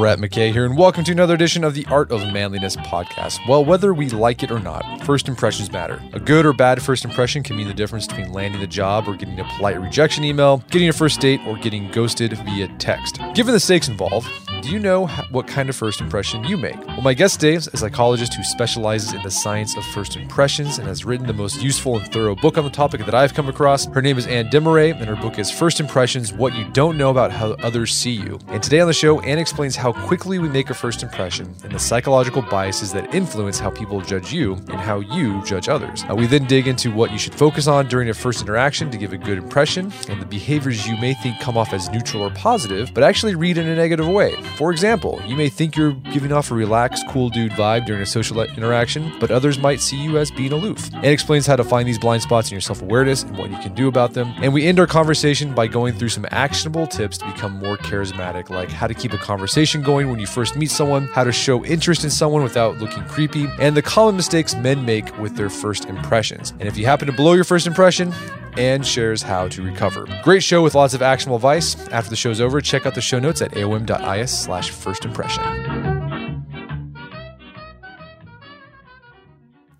[0.00, 3.38] Brett McKay here, and welcome to another edition of the Art of Manliness podcast.
[3.46, 6.02] Well, whether we like it or not, first impressions matter.
[6.14, 9.14] A good or bad first impression can mean the difference between landing the job or
[9.14, 13.20] getting a polite rejection email, getting a first date, or getting ghosted via text.
[13.34, 14.26] Given the stakes involved,
[14.70, 16.78] you know what kind of first impression you make?
[16.86, 20.78] Well, my guest today is a psychologist who specializes in the science of first impressions
[20.78, 23.48] and has written the most useful and thorough book on the topic that I've come
[23.48, 23.86] across.
[23.86, 27.10] Her name is Ann Demarais, and her book is First Impressions What You Don't Know
[27.10, 28.38] About How Others See You.
[28.48, 31.72] And today on the show, Ann explains how quickly we make a first impression and
[31.72, 36.04] the psychological biases that influence how people judge you and how you judge others.
[36.08, 38.98] Uh, we then dig into what you should focus on during a first interaction to
[38.98, 42.30] give a good impression and the behaviors you may think come off as neutral or
[42.30, 44.36] positive, but actually read in a negative way.
[44.60, 48.04] For example, you may think you're giving off a relaxed, cool dude vibe during a
[48.04, 50.92] social interaction, but others might see you as being aloof.
[50.96, 53.56] Ann explains how to find these blind spots in your self awareness and what you
[53.56, 54.34] can do about them.
[54.42, 58.50] And we end our conversation by going through some actionable tips to become more charismatic,
[58.50, 61.64] like how to keep a conversation going when you first meet someone, how to show
[61.64, 65.86] interest in someone without looking creepy, and the common mistakes men make with their first
[65.86, 66.50] impressions.
[66.60, 68.12] And if you happen to blow your first impression,
[68.56, 70.06] Ann shares how to recover.
[70.22, 71.76] Great show with lots of actionable advice.
[71.88, 75.42] After the show's over, check out the show notes at aom.is slash first impression.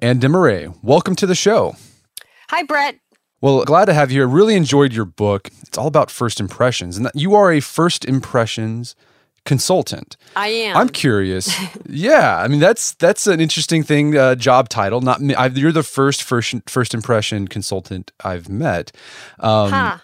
[0.03, 1.77] Ann Demarais, welcome to the show.
[2.49, 2.99] Hi, Brett.
[3.43, 4.27] Well, glad to have you here.
[4.27, 5.49] Really enjoyed your book.
[5.63, 8.95] It's all about first impressions, and you are a first impressions
[9.51, 10.17] consultant.
[10.37, 10.77] I am.
[10.77, 11.53] I'm curious.
[11.89, 14.17] yeah, I mean that's that's an interesting thing.
[14.17, 15.01] Uh, job title.
[15.01, 18.93] Not i you're the first first first impression consultant I've met.
[19.41, 19.99] Um, huh.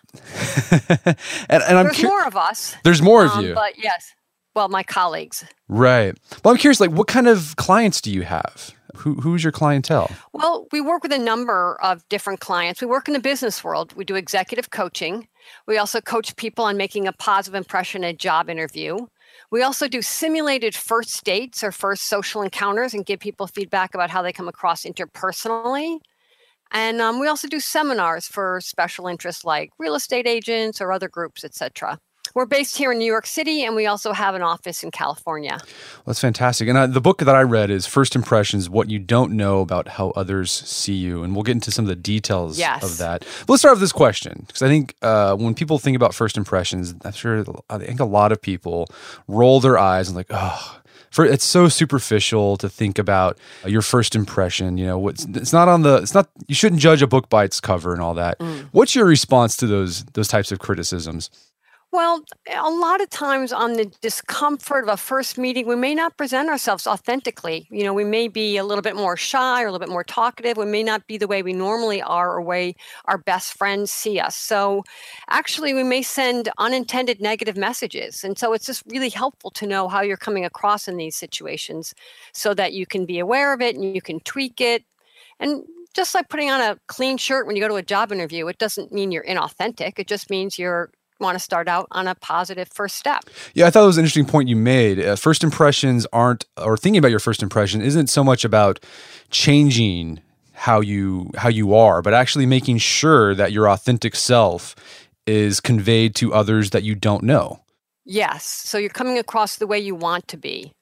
[1.48, 2.74] and, and I'm there's cu- more of us.
[2.82, 3.54] There's more um, of you.
[3.54, 4.14] But yes,
[4.56, 5.44] well, my colleagues.
[5.68, 6.18] Right.
[6.42, 6.80] Well, I'm curious.
[6.80, 8.74] Like, what kind of clients do you have?
[8.96, 10.10] Who, who's your clientele?
[10.32, 12.80] Well, we work with a number of different clients.
[12.80, 13.92] We work in the business world.
[13.92, 15.28] We do executive coaching.
[15.66, 18.96] We also coach people on making a positive impression in a job interview.
[19.50, 24.10] We also do simulated first dates or first social encounters and give people feedback about
[24.10, 25.98] how they come across interpersonally.
[26.72, 31.08] And um, we also do seminars for special interests like real estate agents or other
[31.08, 31.98] groups, etc.
[32.36, 35.56] We're based here in New York City, and we also have an office in California.
[35.58, 36.68] Well, that's fantastic.
[36.68, 39.88] And uh, the book that I read is First Impressions What You Don't Know About
[39.88, 41.22] How Others See You.
[41.22, 42.82] And we'll get into some of the details yes.
[42.82, 43.24] of that.
[43.46, 46.36] But let's start with this question because I think uh, when people think about first
[46.36, 48.86] impressions, I'm sure I think a lot of people
[49.26, 50.80] roll their eyes and, like, oh,
[51.10, 54.76] for it's so superficial to think about your first impression.
[54.76, 57.44] You know, what's it's not on the it's not you shouldn't judge a book by
[57.44, 58.38] its cover and all that.
[58.38, 58.68] Mm.
[58.72, 61.30] What's your response to those those types of criticisms?
[61.96, 62.24] Well,
[62.54, 66.50] a lot of times on the discomfort of a first meeting, we may not present
[66.50, 67.66] ourselves authentically.
[67.70, 70.04] You know, we may be a little bit more shy or a little bit more
[70.04, 70.58] talkative.
[70.58, 72.74] We may not be the way we normally are or way
[73.06, 74.36] our best friends see us.
[74.36, 74.84] So,
[75.30, 78.22] actually, we may send unintended negative messages.
[78.24, 81.94] And so, it's just really helpful to know how you're coming across in these situations
[82.34, 84.84] so that you can be aware of it and you can tweak it.
[85.40, 85.64] And
[85.94, 88.58] just like putting on a clean shirt when you go to a job interview, it
[88.58, 89.98] doesn't mean you're inauthentic.
[89.98, 90.90] It just means you're
[91.20, 93.24] want to start out on a positive first step.
[93.54, 95.00] Yeah, I thought it was an interesting point you made.
[95.00, 98.80] Uh, first impressions aren't, or thinking about your first impression isn't so much about
[99.30, 100.20] changing
[100.52, 104.74] how you how you are, but actually making sure that your authentic self
[105.26, 107.60] is conveyed to others that you don't know.
[108.04, 108.44] Yes.
[108.44, 110.72] So you're coming across the way you want to be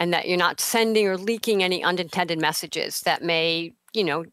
[0.00, 4.24] and that you're not sending or leaking any unintended messages that may, you know,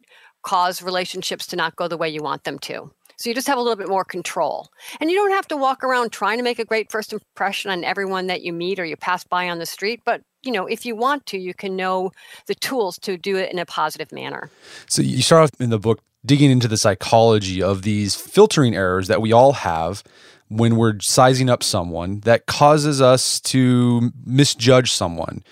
[0.41, 2.89] cause relationships to not go the way you want them to.
[3.19, 4.69] So you just have a little bit more control.
[5.01, 7.83] And you don't have to walk around trying to make a great first impression on
[7.83, 10.85] everyone that you meet or you pass by on the street, but you know, if
[10.85, 12.11] you want to, you can know
[12.45, 14.49] the tools to do it in a positive manner.
[14.87, 19.09] So you start off in the book digging into the psychology of these filtering errors
[19.09, 20.01] that we all have
[20.47, 25.43] when we're sizing up someone that causes us to misjudge someone.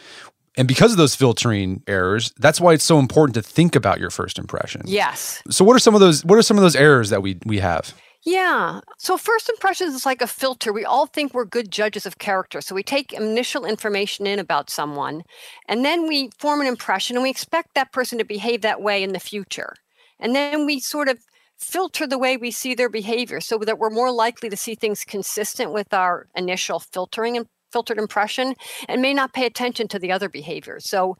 [0.57, 4.09] And because of those filtering errors, that's why it's so important to think about your
[4.09, 4.81] first impression.
[4.85, 5.41] Yes.
[5.49, 7.59] So what are some of those what are some of those errors that we we
[7.59, 7.93] have?
[8.25, 8.81] Yeah.
[8.97, 10.73] So first impressions is like a filter.
[10.73, 12.59] We all think we're good judges of character.
[12.59, 15.21] So we take initial information in about someone
[15.69, 19.03] and then we form an impression and we expect that person to behave that way
[19.03, 19.75] in the future.
[20.19, 21.19] And then we sort of
[21.57, 25.03] filter the way we see their behavior so that we're more likely to see things
[25.03, 28.55] consistent with our initial filtering and filtered impression
[28.87, 30.89] and may not pay attention to the other behaviors.
[30.89, 31.17] So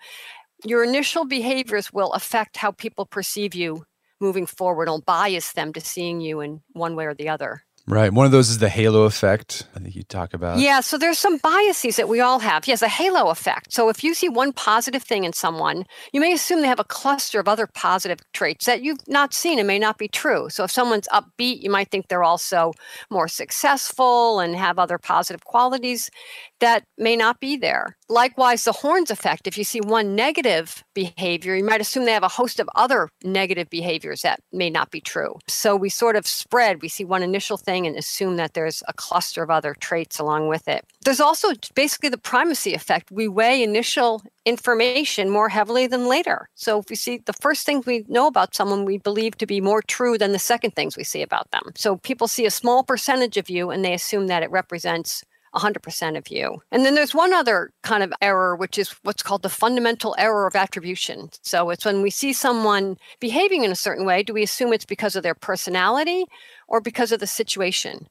[0.66, 3.84] your initial behaviors will affect how people perceive you
[4.20, 7.64] moving forward, will bias them to seeing you in one way or the other.
[7.90, 8.12] Right.
[8.12, 9.66] One of those is the halo effect.
[9.74, 10.60] I think you talk about.
[10.60, 10.82] Yeah.
[10.82, 12.68] So there's some biases that we all have.
[12.68, 13.72] Yes, a halo effect.
[13.72, 16.84] So if you see one positive thing in someone, you may assume they have a
[16.84, 20.50] cluster of other positive traits that you've not seen and may not be true.
[20.50, 22.74] So if someone's upbeat, you might think they're also
[23.10, 26.10] more successful and have other positive qualities
[26.60, 27.98] that may not be there.
[28.10, 29.48] Likewise, the horns effect.
[29.48, 33.10] If you see one negative behavior, you might assume they have a host of other
[33.24, 35.36] negative behaviors that may not be true.
[35.48, 36.82] So we sort of spread.
[36.82, 40.48] We see one initial thing and assume that there's a cluster of other traits along
[40.48, 40.86] with it.
[41.04, 43.12] There's also basically the primacy effect.
[43.12, 46.48] We weigh initial information more heavily than later.
[46.56, 49.60] So if we see the first things we know about someone, we believe to be
[49.60, 51.64] more true than the second things we see about them.
[51.76, 55.24] So people see a small percentage of you and they assume that it represents
[55.56, 56.62] 100% of you.
[56.72, 60.48] And then there's one other kind of error, which is what's called the fundamental error
[60.48, 61.30] of attribution.
[61.42, 64.86] So it's when we see someone behaving in a certain way, do we assume it's
[64.86, 66.26] because of their personality
[66.68, 68.08] or because of the situation?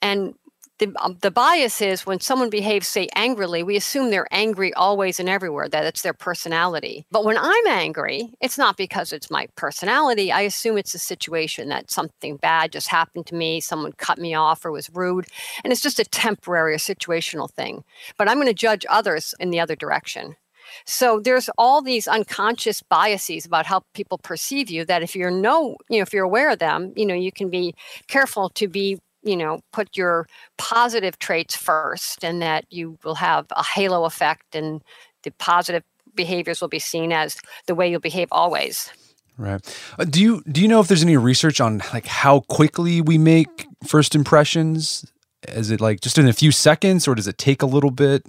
[0.00, 0.34] And
[0.78, 5.18] the, um, the bias is when someone behaves, say, angrily, we assume they're angry always
[5.18, 7.06] and everywhere, that it's their personality.
[7.10, 10.30] But when I'm angry, it's not because it's my personality.
[10.30, 14.34] I assume it's a situation that something bad just happened to me, someone cut me
[14.34, 15.26] off or was rude,
[15.64, 17.82] and it's just a temporary or situational thing.
[18.18, 20.36] But I'm going to judge others in the other direction.
[20.84, 25.76] So there's all these unconscious biases about how people perceive you that if you're no,
[25.88, 27.74] you know, if you're aware of them, you know, you can be
[28.08, 30.26] careful to be you know put your
[30.56, 34.82] positive traits first and that you will have a halo effect and
[35.24, 35.82] the positive
[36.14, 37.36] behaviors will be seen as
[37.66, 38.90] the way you'll behave always.
[39.38, 39.60] Right.
[39.98, 43.18] Uh, do you do you know if there's any research on like how quickly we
[43.18, 45.04] make first impressions?
[45.48, 48.24] Is it like just in a few seconds or does it take a little bit?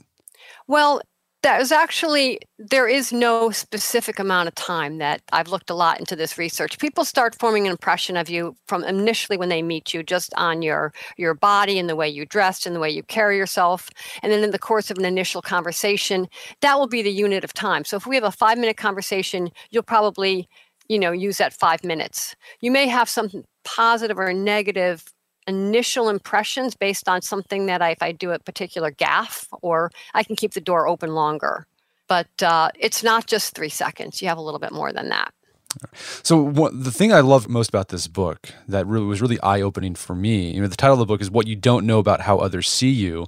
[0.67, 1.01] Well
[1.43, 5.99] that is actually there is no specific amount of time that i've looked a lot
[5.99, 6.79] into this research.
[6.79, 10.61] People start forming an impression of you from initially when they meet you just on
[10.61, 13.89] your your body and the way you dressed and the way you carry yourself.
[14.23, 16.27] And then in the course of an initial conversation
[16.61, 17.85] that will be the unit of time.
[17.85, 20.47] So if we have a five minute conversation you'll probably
[20.89, 22.35] you know use that five minutes.
[22.61, 23.29] You may have some
[23.63, 25.03] positive or negative
[25.47, 30.23] initial impressions based on something that I, if I do a particular gaff, or I
[30.23, 31.65] can keep the door open longer.
[32.07, 34.21] But uh, it's not just three seconds.
[34.21, 35.33] You have a little bit more than that.
[36.23, 39.61] So what, the thing I love most about this book that really was really eye
[39.61, 41.99] opening for me, you know, the title of the book is "What You Don't Know
[41.99, 43.27] About How Others See You,"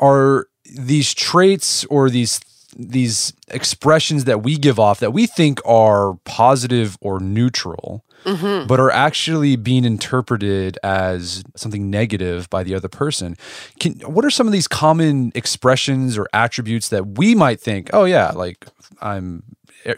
[0.00, 2.40] are these traits or these
[2.76, 8.66] these expressions that we give off that we think are positive or neutral mm-hmm.
[8.66, 13.36] but are actually being interpreted as something negative by the other person.
[13.80, 18.04] Can, what are some of these common expressions or attributes that we might think, oh
[18.04, 18.66] yeah, like
[19.00, 19.42] I'm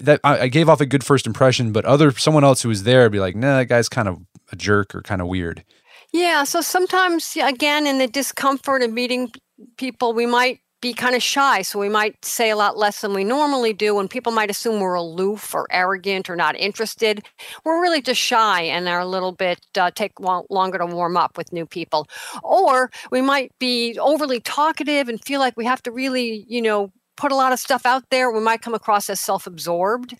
[0.01, 3.03] that I, gave off a good first impression, but other someone else who was there
[3.03, 4.19] would be like, nah, that guy's kind of
[4.51, 5.65] a jerk or kind of weird.
[6.13, 9.33] Yeah, so sometimes again in the discomfort of meeting
[9.77, 11.63] people, we might be kind of shy.
[11.63, 14.81] So we might say a lot less than we normally do, and people might assume
[14.81, 17.25] we're aloof or arrogant or not interested.
[17.65, 21.39] We're really just shy and are a little bit uh, take longer to warm up
[21.39, 22.07] with new people.
[22.43, 26.93] Or we might be overly talkative and feel like we have to really, you know,
[27.17, 28.31] put a lot of stuff out there.
[28.31, 30.15] We might come across as self absorbed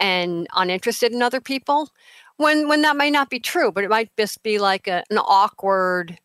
[0.00, 1.90] and uninterested in other people.
[2.38, 5.18] When, when that may not be true, but it might just be like a, an
[5.18, 6.18] awkward,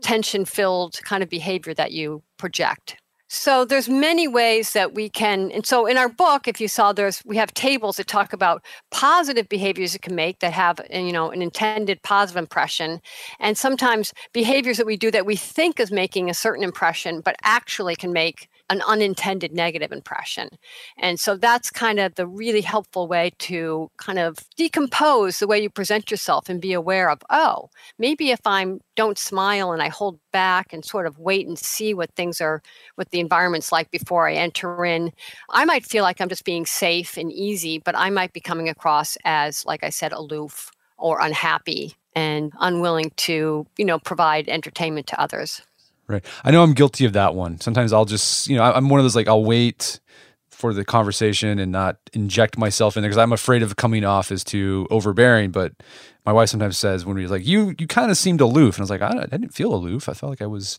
[0.00, 3.01] tension filled kind of behavior that you project.
[3.34, 6.92] So there's many ways that we can, and so in our book, if you saw,
[6.92, 10.98] there's we have tables that talk about positive behaviors it can make that have, uh,
[10.98, 13.00] you know, an intended positive impression,
[13.40, 17.34] and sometimes behaviors that we do that we think is making a certain impression, but
[17.42, 20.48] actually can make an unintended negative impression.
[20.98, 25.60] And so that's kind of the really helpful way to kind of decompose the way
[25.62, 29.88] you present yourself and be aware of, oh, maybe if I'm don't smile and I
[29.88, 32.62] hold back and sort of wait and see what things are,
[32.96, 35.12] what the environment's like before I enter in,
[35.50, 38.68] I might feel like I'm just being safe and easy, but I might be coming
[38.68, 45.06] across as, like I said, aloof or unhappy and unwilling to, you know, provide entertainment
[45.08, 45.62] to others.
[46.12, 46.24] Right.
[46.44, 47.58] I know I'm guilty of that one.
[47.60, 49.98] Sometimes I'll just, you know, I'm one of those like I'll wait
[50.50, 54.30] for the conversation and not inject myself in there because I'm afraid of coming off
[54.30, 55.50] as too overbearing.
[55.50, 55.72] But
[56.26, 58.84] my wife sometimes says when we're like, "You, you kind of seemed aloof," and I
[58.84, 60.08] was like, I, I didn't feel aloof.
[60.08, 60.78] I felt like I was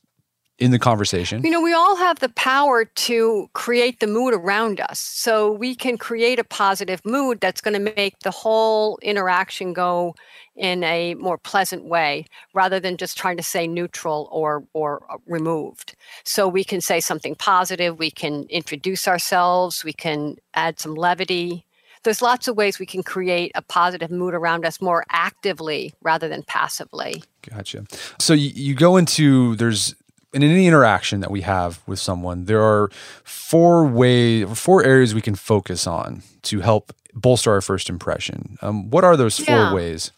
[0.59, 1.43] in the conversation.
[1.43, 4.99] You know, we all have the power to create the mood around us.
[4.99, 10.15] So we can create a positive mood that's going to make the whole interaction go
[10.55, 15.17] in a more pleasant way rather than just trying to say neutral or or uh,
[15.25, 15.95] removed.
[16.23, 21.65] So we can say something positive, we can introduce ourselves, we can add some levity.
[22.03, 26.27] There's lots of ways we can create a positive mood around us more actively rather
[26.27, 27.23] than passively.
[27.49, 27.85] Gotcha.
[28.19, 29.95] So you, you go into there's
[30.33, 32.89] in any interaction that we have with someone, there are
[33.23, 38.57] four ways, four areas we can focus on to help bolster our first impression.
[38.61, 39.73] Um, what are those four yeah.
[39.73, 40.11] ways?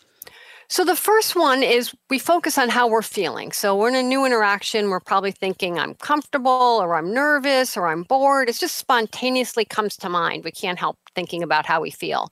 [0.67, 3.51] So the first one is we focus on how we're feeling.
[3.51, 7.87] So we're in a new interaction, we're probably thinking I'm comfortable or I'm nervous or
[7.87, 8.49] I'm bored.
[8.49, 10.43] It just spontaneously comes to mind.
[10.43, 12.29] We can't help thinking about how we feel.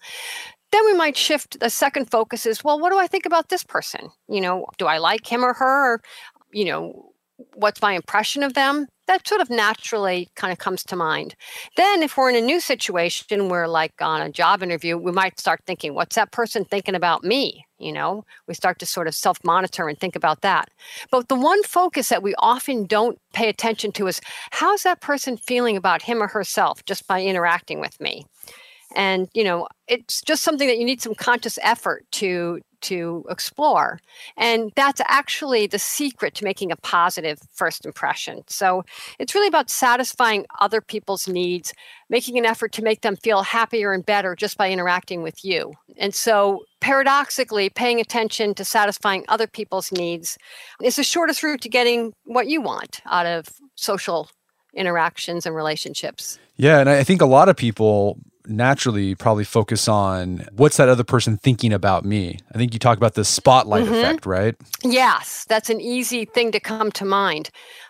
[0.72, 3.64] Then we might shift the second focus is, well, what do I think about this
[3.64, 4.10] person?
[4.28, 5.94] You know, do I like him or her?
[5.94, 6.02] Or,
[6.52, 7.13] you know,
[7.56, 11.36] what's my impression of them that sort of naturally kind of comes to mind.
[11.76, 15.40] Then if we're in a new situation where like on a job interview we might
[15.40, 17.66] start thinking what's that person thinking about me?
[17.78, 20.70] You know we start to sort of self monitor and think about that.
[21.12, 24.22] But the one focus that we often don't pay attention to is
[24.52, 28.26] how's that person feeling about him or herself just by interacting with me?
[28.96, 34.00] And you know it's just something that you need some conscious effort to to explore.
[34.38, 38.44] And that's actually the secret to making a positive first impression.
[38.48, 38.84] So
[39.20, 41.74] it's really about satisfying other people's needs
[42.10, 45.74] making an effort to make them feel happier and better just by interacting with you.
[45.98, 50.38] And so paradoxically paying attention to satisfying other people's needs
[50.82, 54.30] is the shortest route to getting what you want out of social
[54.76, 56.38] interactions and relationships.
[56.56, 61.04] Yeah and i think a lot of people naturally probably focus on what's that other
[61.04, 62.40] person thinking about me.
[62.54, 63.94] I think you talk about the spotlight mm-hmm.
[63.94, 64.56] effect, right?
[64.84, 67.50] Yes, that's an easy thing to come to mind.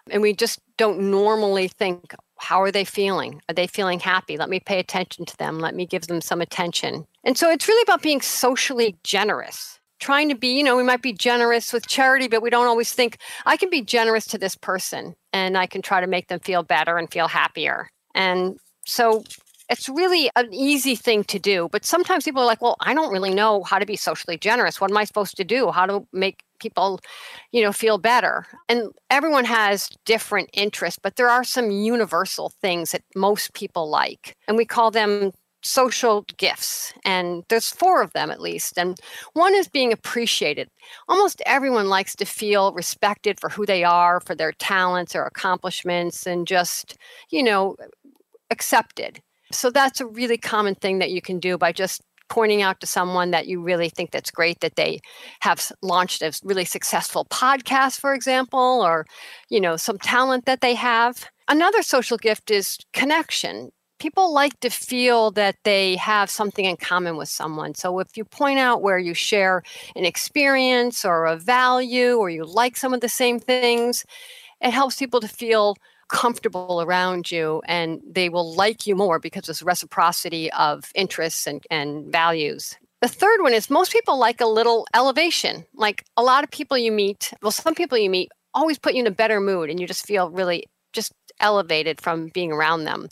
[0.09, 3.41] And we just don't normally think, how are they feeling?
[3.49, 4.37] Are they feeling happy?
[4.37, 5.59] Let me pay attention to them.
[5.59, 7.05] Let me give them some attention.
[7.23, 9.79] And so it's really about being socially generous.
[9.99, 12.91] Trying to be, you know, we might be generous with charity, but we don't always
[12.91, 16.41] think, I can be generous to this person and I can try to make them
[16.41, 17.87] feel better and feel happier.
[18.13, 19.23] And so
[19.69, 21.69] it's really an easy thing to do.
[21.71, 24.79] But sometimes people are like, well, I don't really know how to be socially generous.
[24.81, 25.71] What am I supposed to do?
[25.71, 26.99] How to make people,
[27.51, 28.45] you know, feel better?
[28.69, 34.35] And everyone has different interests, but there are some universal things that most people like.
[34.47, 35.31] And we call them
[35.65, 38.99] social gifts and there's four of them at least and
[39.31, 40.69] one is being appreciated
[41.07, 46.27] almost everyone likes to feel respected for who they are for their talents or accomplishments
[46.27, 46.97] and just
[47.29, 47.77] you know
[48.51, 49.21] accepted
[49.53, 52.87] so that's a really common thing that you can do by just pointing out to
[52.87, 54.99] someone that you really think that's great that they
[55.41, 59.05] have launched a really successful podcast for example or
[59.49, 61.25] you know some talent that they have.
[61.47, 63.69] Another social gift is connection.
[63.99, 67.75] People like to feel that they have something in common with someone.
[67.75, 69.61] So if you point out where you share
[69.95, 74.05] an experience or a value or you like some of the same things
[74.63, 75.75] it helps people to feel
[76.13, 81.65] comfortable around you and they will like you more because there's reciprocity of interests and,
[81.71, 82.77] and values.
[83.01, 85.65] The third one is most people like a little elevation.
[85.73, 89.01] Like a lot of people you meet, well, some people you meet always put you
[89.01, 93.07] in a better mood and you just feel really just elevated from being around them.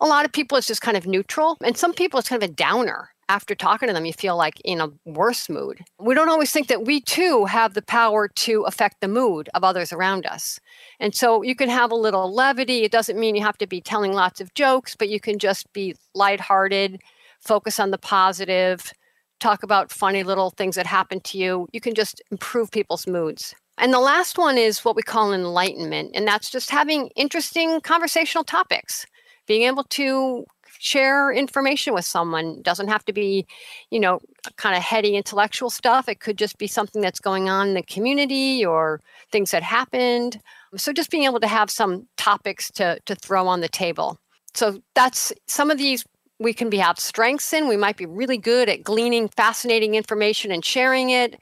[0.00, 2.48] A lot of people it's just kind of neutral, and some people it's kind of
[2.48, 5.84] a downer after talking to them, you feel like in a worse mood.
[5.98, 9.64] We don't always think that we too have the power to affect the mood of
[9.64, 10.58] others around us.
[10.98, 12.84] And so you can have a little levity.
[12.84, 15.72] It doesn't mean you have to be telling lots of jokes, but you can just
[15.72, 17.00] be lighthearted,
[17.40, 18.92] focus on the positive,
[19.40, 21.68] talk about funny little things that happen to you.
[21.72, 23.54] You can just improve people's moods.
[23.78, 28.42] And the last one is what we call enlightenment, and that's just having interesting conversational
[28.42, 29.06] topics,
[29.46, 30.44] being able to
[30.78, 32.56] share information with someone.
[32.58, 33.46] It doesn't have to be,
[33.90, 34.20] you know,
[34.56, 36.08] kind of heady intellectual stuff.
[36.08, 39.00] It could just be something that's going on in the community or
[39.32, 40.40] things that happened.
[40.76, 44.18] So just being able to have some topics to to throw on the table.
[44.54, 46.04] So that's some of these
[46.40, 47.68] we can be have strengths in.
[47.68, 51.34] We might be really good at gleaning fascinating information and sharing it,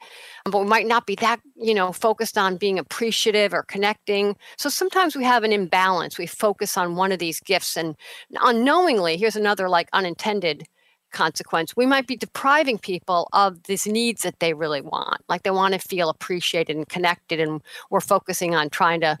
[0.45, 4.35] um, but we might not be that, you know, focused on being appreciative or connecting.
[4.57, 6.17] So sometimes we have an imbalance.
[6.17, 7.95] We focus on one of these gifts and
[8.41, 10.67] unknowingly, here's another like unintended
[11.11, 11.75] consequence.
[11.75, 15.21] We might be depriving people of these needs that they really want.
[15.29, 19.17] Like they want to feel appreciated and connected and we're focusing on trying to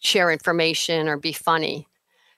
[0.00, 1.88] share information or be funny.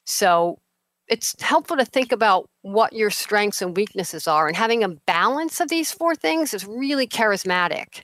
[0.04, 0.58] So
[1.08, 5.60] it's helpful to think about what your strengths and weaknesses are and having a balance
[5.60, 8.02] of these four things is really charismatic.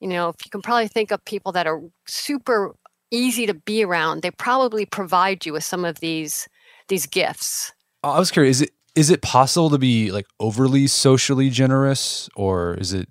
[0.00, 2.74] You know if you can probably think of people that are super
[3.10, 6.48] easy to be around they probably provide you with some of these
[6.88, 7.72] these gifts.
[8.02, 12.74] I was curious is it is it possible to be like overly socially generous or
[12.74, 13.08] is it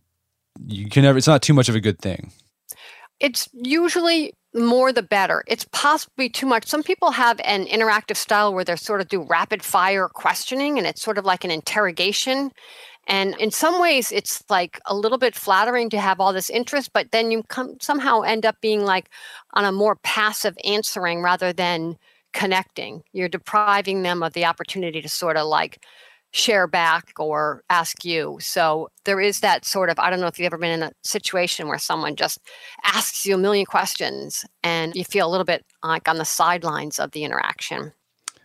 [0.66, 2.32] you can never it's not too much of a good thing?
[3.20, 5.44] It's usually more the better.
[5.48, 6.68] It's possibly too much.
[6.68, 10.86] Some people have an interactive style where they sort of do rapid fire questioning and
[10.86, 12.52] it's sort of like an interrogation.
[13.08, 16.92] And in some ways, it's like a little bit flattering to have all this interest,
[16.94, 19.10] but then you come somehow end up being like
[19.54, 21.98] on a more passive answering rather than
[22.34, 23.04] connecting.
[23.12, 25.84] You're depriving them of the opportunity to sort of like
[26.32, 28.38] share back or ask you.
[28.40, 30.92] So there is that sort of, I don't know if you've ever been in a
[31.04, 32.40] situation where someone just
[32.84, 37.00] asks you a million questions and you feel a little bit like on the sidelines
[37.00, 37.92] of the interaction.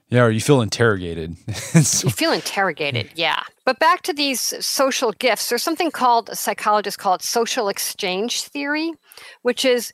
[0.08, 1.36] Yeah, or you feel interrogated.
[1.74, 3.42] you feel interrogated, yeah.
[3.64, 8.92] But back to these social gifts, there's something called, psychologists call it social exchange theory,
[9.42, 9.92] which is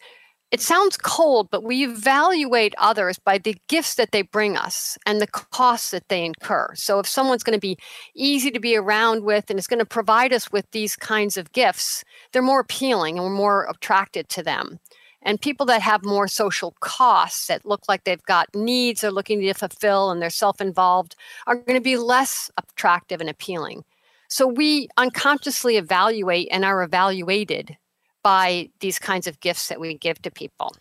[0.52, 5.18] it sounds cold, but we evaluate others by the gifts that they bring us and
[5.18, 6.68] the costs that they incur.
[6.74, 7.78] So if someone's going to be
[8.14, 11.52] easy to be around with and is going to provide us with these kinds of
[11.52, 14.78] gifts, they're more appealing and we're more attracted to them.
[15.22, 19.40] And people that have more social costs that look like they've got needs they're looking
[19.40, 21.16] to fulfill and they're self involved
[21.46, 23.84] are going to be less attractive and appealing.
[24.28, 27.76] So we unconsciously evaluate and are evaluated
[28.22, 30.74] by these kinds of gifts that we give to people.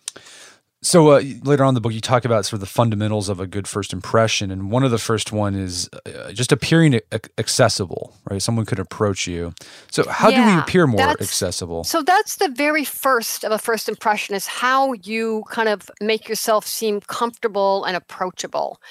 [0.84, 3.40] So uh, later on in the book, you talk about sort of the fundamentals of
[3.40, 7.00] a good first impression, and one of the first one is uh, just appearing
[7.38, 8.16] accessible.
[8.28, 9.54] Right, someone could approach you.
[9.92, 11.84] So how yeah, do we appear more accessible?
[11.84, 16.28] So that's the very first of a first impression is how you kind of make
[16.28, 18.82] yourself seem comfortable and approachable.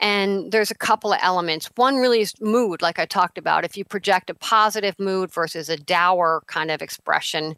[0.00, 1.70] And there's a couple of elements.
[1.76, 3.64] One really is mood, like I talked about.
[3.64, 7.56] If you project a positive mood versus a dour kind of expression,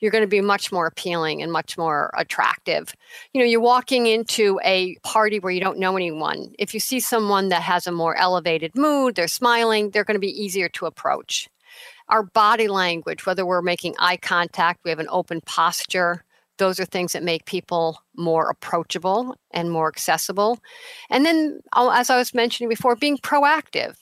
[0.00, 2.94] you're going to be much more appealing and much more attractive.
[3.32, 6.52] You know, you're walking into a party where you don't know anyone.
[6.58, 10.20] If you see someone that has a more elevated mood, they're smiling, they're going to
[10.20, 11.48] be easier to approach.
[12.08, 16.24] Our body language, whether we're making eye contact, we have an open posture,
[16.58, 20.58] those are things that make people more approachable and more accessible.
[21.10, 23.94] And then, oh, as I was mentioning before, being proactive.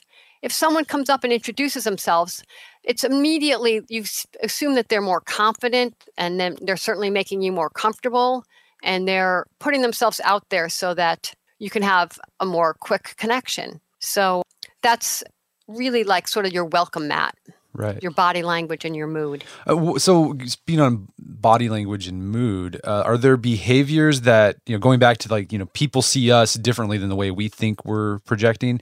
[0.43, 2.45] If someone comes up and introduces themselves,
[2.83, 4.05] it's immediately you
[4.43, 8.45] assume that they're more confident and then they're certainly making you more comfortable
[8.83, 13.81] and they're putting themselves out there so that you can have a more quick connection.
[14.01, 14.43] So
[14.83, 15.25] that's
[15.67, 17.35] really like sort of your welcome mat
[17.75, 18.03] right.
[18.03, 19.45] your body language and your mood.
[19.67, 24.79] Uh, so speaking on body language and mood uh, are there behaviors that you know
[24.79, 27.85] going back to like you know people see us differently than the way we think
[27.85, 28.81] we're projecting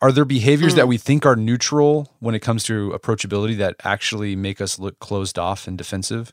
[0.00, 0.76] are there behaviors mm.
[0.76, 4.98] that we think are neutral when it comes to approachability that actually make us look
[4.98, 6.32] closed off and defensive?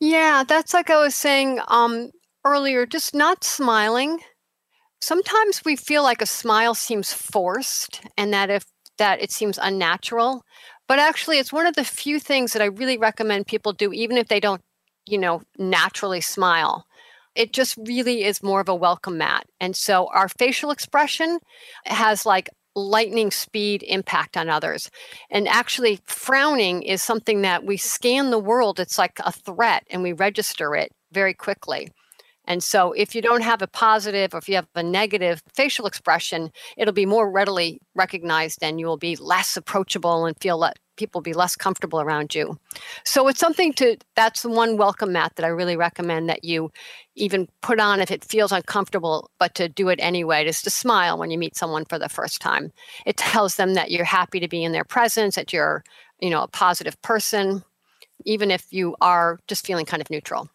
[0.00, 2.10] Yeah that's like i was saying um,
[2.44, 4.20] earlier just not smiling.
[5.00, 8.64] Sometimes we feel like a smile seems forced and that if
[8.98, 10.44] that it seems unnatural.
[10.86, 14.16] But actually, it's one of the few things that I really recommend people do, even
[14.16, 14.60] if they don't,
[15.06, 16.86] you know, naturally smile.
[17.34, 19.46] It just really is more of a welcome mat.
[19.60, 21.38] And so our facial expression
[21.86, 24.90] has like lightning speed impact on others.
[25.30, 30.02] And actually, frowning is something that we scan the world, it's like a threat, and
[30.02, 31.88] we register it very quickly.
[32.46, 35.86] And so, if you don't have a positive or if you have a negative facial
[35.86, 40.78] expression, it'll be more readily recognized and you will be less approachable and feel that
[40.96, 42.58] people be less comfortable around you.
[43.04, 46.70] So, it's something to that's the one welcome mat that I really recommend that you
[47.16, 51.18] even put on if it feels uncomfortable, but to do it anyway, just to smile
[51.18, 52.72] when you meet someone for the first time.
[53.06, 55.82] It tells them that you're happy to be in their presence, that you're,
[56.20, 57.64] you know, a positive person,
[58.24, 60.48] even if you are just feeling kind of neutral.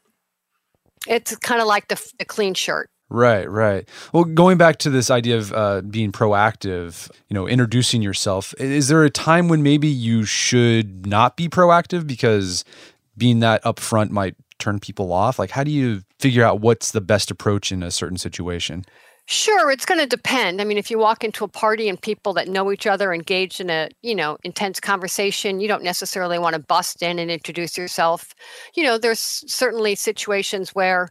[1.09, 2.89] It's kind of like the, the clean shirt.
[3.09, 3.89] Right, right.
[4.13, 8.87] Well, going back to this idea of uh, being proactive, you know, introducing yourself, is
[8.87, 12.63] there a time when maybe you should not be proactive because
[13.17, 15.39] being that upfront might turn people off?
[15.39, 18.85] Like, how do you figure out what's the best approach in a certain situation?
[19.31, 20.59] Sure, it's going to depend.
[20.59, 23.61] I mean, if you walk into a party and people that know each other engaged
[23.61, 27.77] in a, you know, intense conversation, you don't necessarily want to bust in and introduce
[27.77, 28.33] yourself.
[28.75, 31.09] You know, there's certainly situations where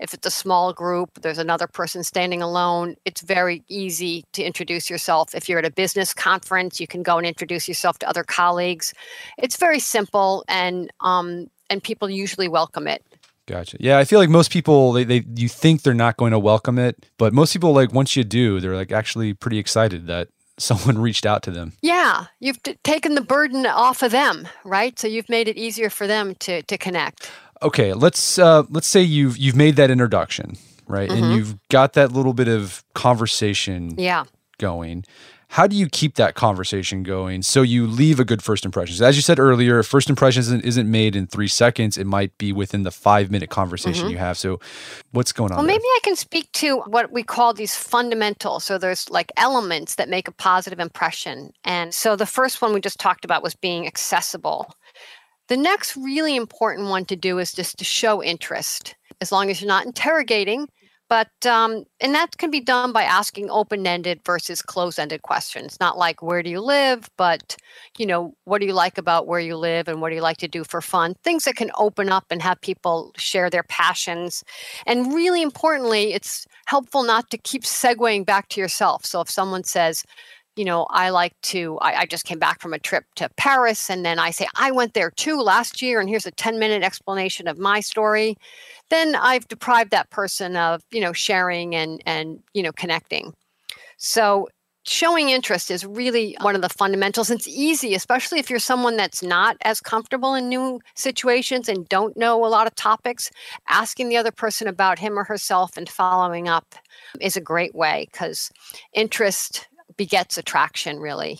[0.00, 4.90] if it's a small group, there's another person standing alone, it's very easy to introduce
[4.90, 5.32] yourself.
[5.32, 8.92] If you're at a business conference, you can go and introduce yourself to other colleagues.
[9.38, 13.04] It's very simple and um and people usually welcome it.
[13.50, 13.76] Gotcha.
[13.80, 16.78] Yeah, I feel like most people they, they you think they're not going to welcome
[16.78, 20.98] it, but most people like once you do, they're like actually pretty excited that someone
[20.98, 21.72] reached out to them.
[21.82, 24.98] Yeah, you've t- taken the burden off of them, right?
[24.98, 27.30] So you've made it easier for them to to connect.
[27.62, 31.10] Okay, let's uh let's say you've you've made that introduction, right?
[31.10, 31.24] Mm-hmm.
[31.24, 34.24] And you've got that little bit of conversation Yeah.
[34.58, 35.04] going.
[35.50, 38.94] How do you keep that conversation going so you leave a good first impression?
[38.94, 41.98] So as you said earlier, first impression isn't, isn't made in three seconds.
[41.98, 44.38] It might be within the five minute conversation you have.
[44.38, 44.60] So
[45.10, 45.58] what's going on?
[45.58, 45.66] Mm-hmm.
[45.66, 45.74] Well, there?
[45.74, 48.64] maybe I can speak to what we call these fundamentals.
[48.64, 51.50] So there's like elements that make a positive impression.
[51.64, 54.72] And so the first one we just talked about was being accessible.
[55.48, 59.60] The next really important one to do is just to show interest, as long as
[59.60, 60.68] you're not interrogating.
[61.10, 65.76] But um, and that can be done by asking open-ended versus closed-ended questions.
[65.80, 67.56] Not like where do you live, but
[67.98, 70.38] you know what do you like about where you live and what do you like
[70.38, 71.16] to do for fun.
[71.24, 74.44] Things that can open up and have people share their passions.
[74.86, 79.04] And really importantly, it's helpful not to keep segueing back to yourself.
[79.04, 80.04] So if someone says,
[80.60, 83.88] you know, I like to, I, I, just came back from a trip to Paris.
[83.88, 86.00] And then I say, I went there too last year.
[86.00, 88.36] And here's a 10 minute explanation of my story.
[88.90, 93.32] Then I've deprived that person of, you know, sharing and, and, you know, connecting.
[93.96, 94.48] So
[94.84, 97.30] showing interest is really one of the fundamentals.
[97.30, 102.18] It's easy, especially if you're someone that's not as comfortable in new situations and don't
[102.18, 103.30] know a lot of topics.
[103.66, 106.74] Asking the other person about him or herself and following up
[107.18, 108.50] is a great way because
[108.92, 109.68] interest
[110.00, 111.38] begets attraction, really.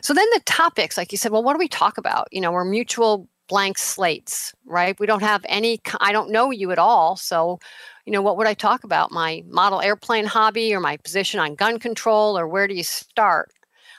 [0.00, 2.26] So then the topics, like you said, well, what do we talk about?
[2.32, 4.98] You know, we're mutual blank slates, right?
[4.98, 7.16] We don't have any, I don't know you at all.
[7.16, 7.58] So,
[8.06, 9.12] you know, what would I talk about?
[9.12, 13.50] My model airplane hobby or my position on gun control or where do you start?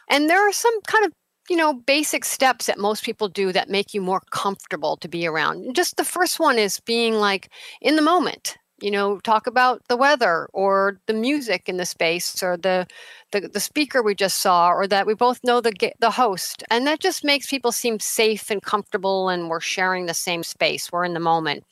[0.09, 1.13] And there are some kind of
[1.51, 5.25] you know, basic steps that most people do that make you more comfortable to be
[5.25, 5.75] around.
[5.75, 7.49] Just the first one is being like
[7.81, 12.41] in the moment, you know talk about the weather or the music in the space
[12.43, 12.87] or the,
[13.31, 16.63] the the speaker we just saw or that we both know the the host.
[16.69, 20.91] And that just makes people seem safe and comfortable and we're sharing the same space
[20.91, 21.63] we're in the moment.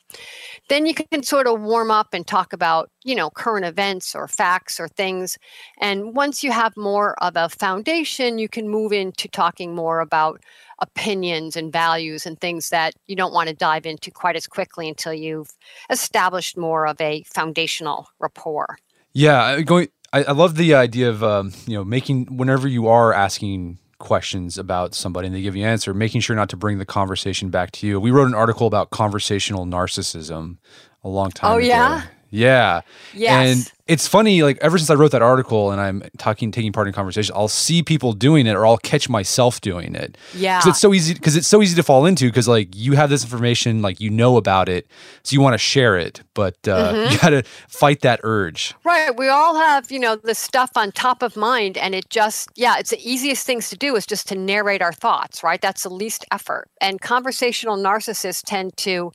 [0.70, 4.28] Then you can sort of warm up and talk about you know current events or
[4.28, 5.38] facts or things.
[5.80, 10.42] And once you have more of a foundation you can move into talking more about
[10.80, 14.88] opinions and values and things that you don't want to dive into quite as quickly
[14.88, 15.50] until you've
[15.90, 18.78] established more of a foundational rapport.
[19.14, 19.88] Yeah, going.
[20.14, 24.58] I, I love the idea of um, you know making whenever you are asking questions
[24.58, 27.50] about somebody and they give you an answer, making sure not to bring the conversation
[27.50, 28.00] back to you.
[28.00, 30.58] We wrote an article about conversational narcissism
[31.04, 31.66] a long time oh, ago.
[31.66, 32.04] yeah?
[32.38, 32.82] Yeah.
[33.14, 33.32] Yes.
[33.68, 36.88] And it's funny, like ever since I wrote that article and I'm talking, taking part
[36.88, 40.18] in conversation, I'll see people doing it or I'll catch myself doing it.
[40.36, 40.60] Yeah.
[40.60, 43.10] Because it's so easy, because it's so easy to fall into because like you have
[43.10, 44.88] this information, like you know about it,
[45.24, 47.12] so you want to share it, but uh, Mm-hmm.
[47.12, 48.74] you got to fight that urge.
[48.84, 49.16] Right.
[49.18, 51.78] We all have, you know, the stuff on top of mind.
[51.78, 54.94] And it just, yeah, it's the easiest things to do is just to narrate our
[54.94, 55.62] thoughts, right?
[55.62, 56.68] That's the least effort.
[56.82, 59.12] And conversational narcissists tend to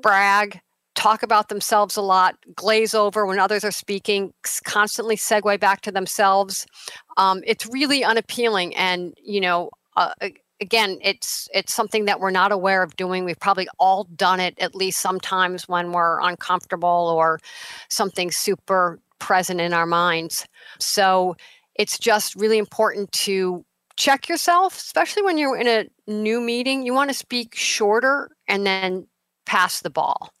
[0.00, 0.60] brag,
[1.02, 4.32] talk about themselves a lot, glaze over when others are speaking,
[4.64, 6.64] constantly segue back to themselves.
[7.16, 8.76] Um, it's really unappealing.
[8.76, 10.12] And, you know, uh,
[10.60, 14.54] again it's it's something that we're not aware of doing we've probably all done it
[14.60, 17.40] at least sometimes when we're uncomfortable or
[17.88, 20.46] something super present in our minds
[20.78, 21.34] so
[21.74, 23.64] it's just really important to
[23.96, 28.64] check yourself especially when you're in a new meeting you want to speak shorter and
[28.64, 29.04] then
[29.44, 30.32] pass the ball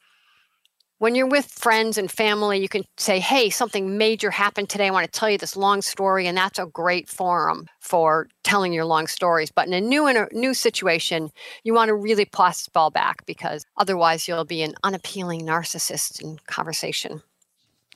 [1.02, 4.86] when you're with friends and family, you can say, Hey, something major happened today.
[4.86, 6.28] I want to tell you this long story.
[6.28, 9.50] And that's a great forum for telling your long stories.
[9.50, 11.32] But in a new in a new situation,
[11.64, 16.22] you want to really pass the ball back because otherwise you'll be an unappealing narcissist
[16.22, 17.20] in conversation.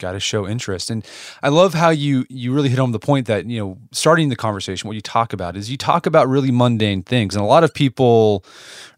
[0.01, 1.07] Got to show interest, and
[1.45, 4.37] I love how you you really hit home the point that you know starting the
[4.37, 4.88] conversation.
[4.88, 7.73] What you talk about is you talk about really mundane things, and a lot of
[7.73, 8.45] people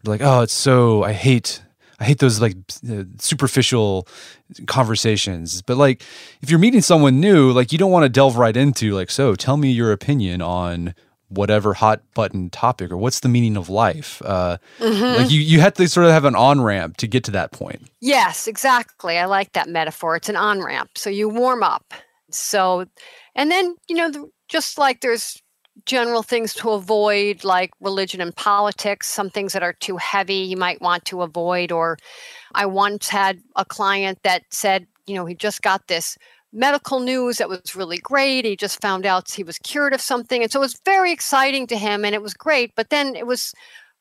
[0.03, 1.61] are like, "Oh, it's so I hate
[1.99, 2.55] I hate those like
[2.89, 4.07] uh, superficial
[4.67, 5.61] conversations.
[5.61, 6.01] But like
[6.41, 9.35] if you're meeting someone new, like you don't want to delve right into like, so
[9.35, 10.95] tell me your opinion on
[11.27, 14.21] whatever hot button topic or what's the meaning of life.
[14.25, 15.21] Uh, mm-hmm.
[15.21, 17.51] Like you, you have to sort of have an on ramp to get to that
[17.51, 17.87] point.
[17.99, 19.17] Yes, exactly.
[19.17, 20.15] I like that metaphor.
[20.15, 20.91] It's an on ramp.
[20.97, 21.93] So you warm up.
[22.31, 22.85] So,
[23.35, 25.41] and then, you know, just like there's
[25.85, 30.57] general things to avoid, like religion and politics, some things that are too heavy you
[30.57, 31.71] might want to avoid.
[31.71, 31.97] Or
[32.53, 36.17] I once had a client that said, you know, he just got this
[36.51, 38.45] medical news that was really great.
[38.45, 40.41] He just found out he was cured of something.
[40.41, 42.73] And so it was very exciting to him and it was great.
[42.75, 43.53] But then it was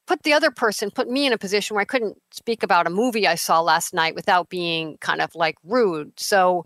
[0.07, 2.91] put the other person, put me in a position where I couldn't speak about a
[2.91, 6.19] movie I saw last night without being kind of like rude.
[6.19, 6.65] So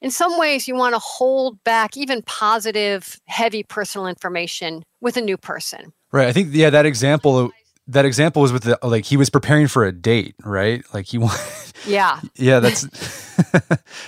[0.00, 5.20] in some ways, you want to hold back even positive, heavy personal information with a
[5.20, 5.92] new person.
[6.12, 6.28] Right.
[6.28, 7.50] I think, yeah, that example
[7.88, 10.84] that example was with the like he was preparing for a date, right?
[10.92, 11.40] Like he wanted
[11.86, 12.20] Yeah.
[12.34, 12.84] yeah, that's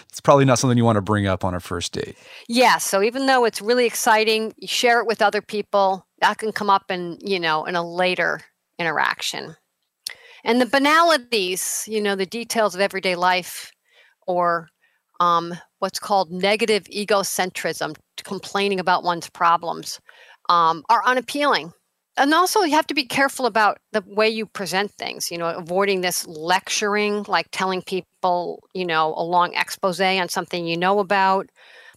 [0.08, 2.16] it's probably not something you want to bring up on a first date.
[2.48, 6.50] Yeah, so even though it's really exciting, you share it with other people, that can
[6.50, 8.40] come up in, you know, in a later
[8.78, 9.56] interaction.
[10.44, 13.72] And the banalities, you know, the details of everyday life
[14.26, 14.68] or
[15.20, 20.00] um, what's called negative egocentrism, complaining about one's problems,
[20.48, 21.72] um, are unappealing.
[22.16, 25.50] And also you have to be careful about the way you present things you know
[25.50, 30.98] avoiding this lecturing like telling people you know a long expose on something you know
[30.98, 31.48] about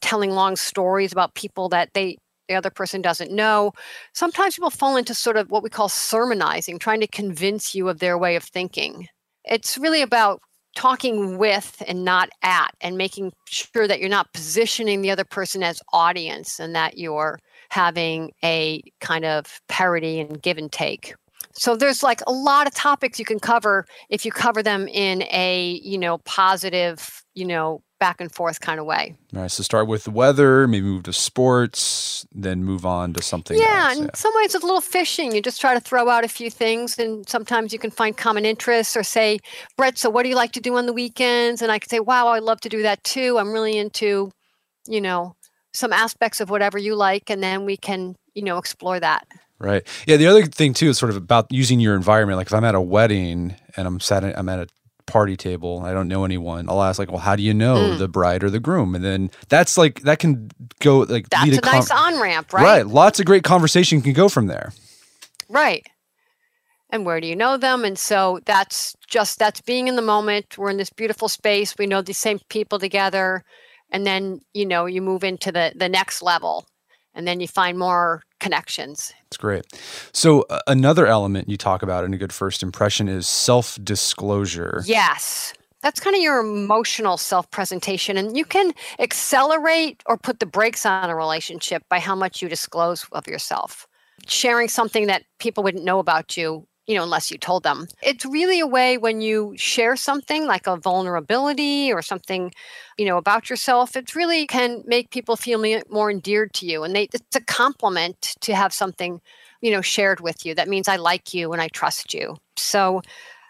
[0.01, 2.17] telling long stories about people that they
[2.51, 3.71] the other person doesn't know.
[4.13, 7.99] Sometimes people fall into sort of what we call sermonizing trying to convince you of
[7.99, 9.07] their way of thinking.
[9.45, 10.41] It's really about
[10.75, 15.63] talking with and not at and making sure that you're not positioning the other person
[15.63, 21.13] as audience and that you're having a kind of parity and give and take.
[21.53, 25.23] So there's like a lot of topics you can cover if you cover them in
[25.23, 29.15] a, you know, positive, you know, back and forth kind of way.
[29.35, 29.51] All right.
[29.51, 33.91] So start with the weather, maybe move to sports, then move on to something yeah,
[33.91, 33.99] else.
[33.99, 35.33] In some ways, it's a little fishing.
[35.33, 38.43] You just try to throw out a few things, and sometimes you can find common
[38.43, 39.39] interests or say,
[39.77, 41.61] Brett, so what do you like to do on the weekends?
[41.61, 43.37] And I could say, wow, I love to do that too.
[43.37, 44.31] I'm really into,
[44.87, 45.35] you know,
[45.73, 49.27] some aspects of whatever you like and then we can you know explore that
[49.59, 52.53] right yeah the other thing too is sort of about using your environment like if
[52.53, 54.67] i'm at a wedding and i'm sat i'm at a
[55.11, 55.81] party table.
[55.83, 56.69] I don't know anyone.
[56.69, 57.97] I'll ask like well how do you know mm.
[57.97, 58.95] the bride or the groom?
[58.95, 62.53] And then that's like that can go like that's a, a com- nice on ramp
[62.53, 62.63] right?
[62.63, 62.87] Right.
[62.87, 64.71] Lots of great conversation can go from there.
[65.49, 65.85] Right.
[66.89, 67.83] And where do you know them?
[67.83, 70.57] And so that's just that's being in the moment.
[70.57, 71.75] We're in this beautiful space.
[71.77, 73.43] We know these same people together.
[73.91, 76.65] And then you know you move into the the next level.
[77.13, 79.13] And then you find more connections.
[79.27, 79.65] It's great.
[80.11, 84.83] So uh, another element you talk about in a good first impression is self-disclosure.
[84.85, 85.53] Yes.
[85.81, 91.09] That's kind of your emotional self-presentation and you can accelerate or put the brakes on
[91.09, 93.87] a relationship by how much you disclose of yourself.
[94.27, 97.87] Sharing something that people wouldn't know about you you know, unless you told them.
[98.03, 102.51] It's really a way when you share something like a vulnerability or something,
[102.97, 106.83] you know, about yourself, it really can make people feel more endeared to you.
[106.83, 109.21] And they, it's a compliment to have something,
[109.61, 110.53] you know, shared with you.
[110.53, 112.35] That means I like you and I trust you.
[112.57, 113.01] So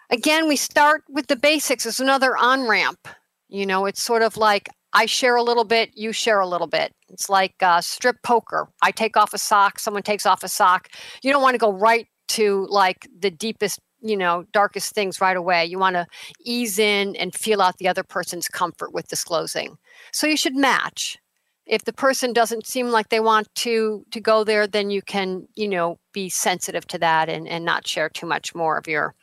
[0.08, 1.84] again, we start with the basics.
[1.84, 3.08] It's another on ramp.
[3.48, 6.68] You know, it's sort of like I share a little bit, you share a little
[6.68, 6.94] bit.
[7.08, 8.68] It's like uh, strip poker.
[8.82, 10.90] I take off a sock, someone takes off a sock.
[11.24, 15.36] You don't want to go right to like the deepest you know darkest things right
[15.36, 15.64] away.
[15.64, 16.06] You want to
[16.44, 19.78] ease in and feel out the other person's comfort with disclosing.
[20.12, 21.18] So you should match.
[21.64, 25.46] If the person doesn't seem like they want to to go there then you can
[25.54, 29.14] you know be sensitive to that and and not share too much more of your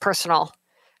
[0.00, 0.52] personal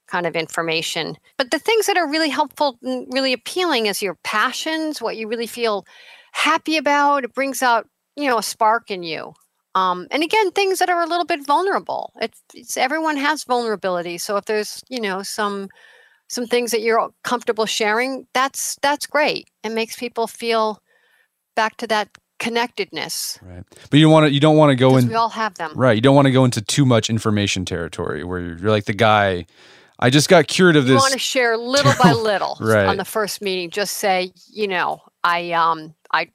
[0.06, 1.16] kind of information.
[1.36, 5.28] But the things that are really helpful and really appealing is your passions what you
[5.28, 5.84] really feel
[6.32, 7.24] happy about.
[7.24, 9.34] It brings out you know a spark in you
[9.74, 12.12] um, and again, things that are a little bit vulnerable.
[12.20, 14.18] It's, it's everyone has vulnerability.
[14.18, 15.68] So if there's you know some
[16.28, 19.48] some things that you're comfortable sharing, that's that's great.
[19.62, 20.82] It makes people feel
[21.54, 23.38] back to that connectedness.
[23.42, 23.64] Right.
[23.90, 25.72] But you want to you don't want to go in we all have them.
[25.74, 25.96] Right.
[25.96, 28.94] You don't want to go into too much information territory where you're, you're like the
[28.94, 29.46] guy
[29.98, 31.00] I just got cured of you this.
[31.00, 32.86] You want to share little by little right.
[32.86, 33.70] on the first meeting.
[33.70, 36.28] Just say, you know, I um I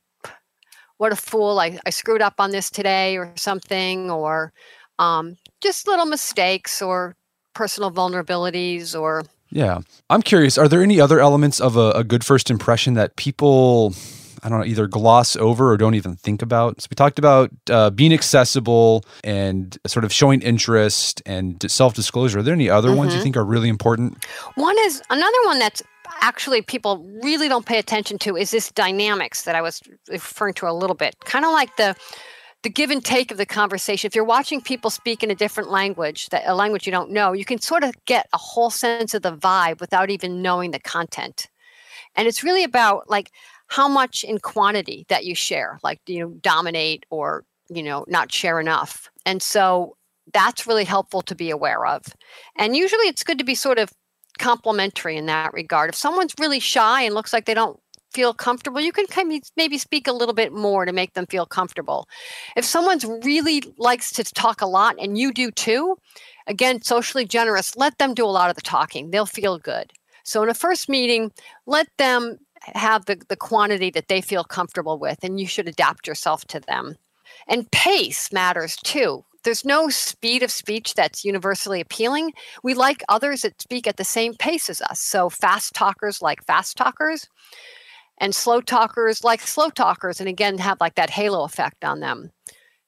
[1.04, 4.54] what a fool I, I screwed up on this today or something or
[5.00, 7.18] um, just little mistakes or
[7.54, 12.24] personal vulnerabilities or yeah i'm curious are there any other elements of a, a good
[12.24, 13.94] first impression that people
[14.46, 16.82] I don't know, either gloss over or don't even think about.
[16.82, 22.40] So we talked about uh, being accessible and sort of showing interest and self disclosure.
[22.40, 22.98] Are there any other mm-hmm.
[22.98, 23.24] ones you mm-hmm.
[23.24, 24.18] think are really important?
[24.56, 25.82] One is another one that's
[26.24, 30.70] actually people really don't pay attention to is this dynamics that I was referring to
[30.70, 31.16] a little bit.
[31.26, 31.96] Kind of like the
[32.64, 34.08] the give and take of the conversation.
[34.08, 37.34] If you're watching people speak in a different language, that a language you don't know,
[37.34, 40.80] you can sort of get a whole sense of the vibe without even knowing the
[40.80, 41.50] content.
[42.16, 43.32] And it's really about like
[43.68, 48.32] how much in quantity that you share, like you know, dominate or you know, not
[48.32, 49.10] share enough.
[49.26, 49.98] And so
[50.34, 52.06] that's really helpful to be aware of.
[52.58, 53.92] And usually it's good to be sort of
[54.40, 55.90] complementary in that regard.
[55.90, 57.80] If someone's really shy and looks like they don't
[58.12, 61.26] feel comfortable, you can kind of maybe speak a little bit more to make them
[61.26, 62.08] feel comfortable.
[62.56, 65.98] If someone's really likes to talk a lot and you do too,
[66.48, 69.12] again, socially generous, let them do a lot of the talking.
[69.12, 69.92] They'll feel good.
[70.24, 71.32] So in a first meeting,
[71.66, 76.08] let them have the, the quantity that they feel comfortable with, and you should adapt
[76.08, 76.96] yourself to them.
[77.48, 82.34] And pace matters too there's no speed of speech that's universally appealing.
[82.64, 85.00] We like others that speak at the same pace as us.
[85.00, 87.28] So fast talkers like fast talkers
[88.18, 92.32] and slow talkers like slow talkers and again have like that halo effect on them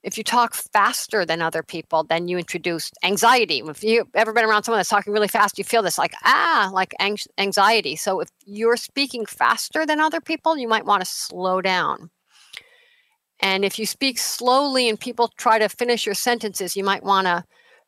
[0.04, 4.46] if you talk faster than other people then you introduce anxiety if you ever been
[4.46, 6.94] around someone that's talking really fast you feel this like ah like
[7.38, 12.10] anxiety so if you're speaking faster than other people you might want to slow down
[13.40, 17.28] and if you speak slowly and people try to finish your sentences you might want
[17.28, 17.44] to